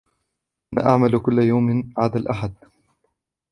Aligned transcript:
أنا 0.73 0.89
أعمل 0.89 1.19
كل 1.19 1.39
يوم 1.39 1.93
عدا 1.97 2.19
الأحد. 2.19 2.53